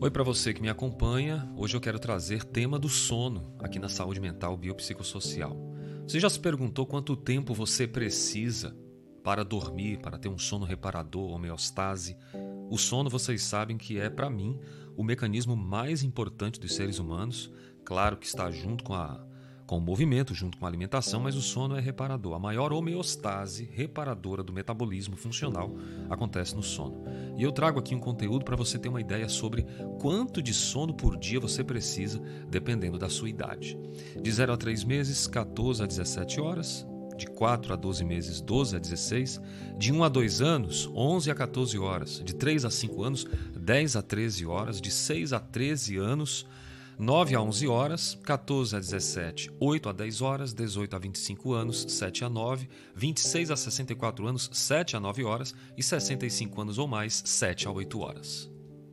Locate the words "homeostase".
11.30-12.16, 22.72-23.68